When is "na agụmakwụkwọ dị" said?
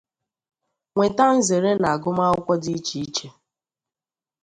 1.81-2.71